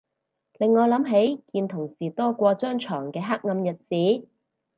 [0.57, 4.27] 令我諗起見同事多過張牀嘅黑暗日子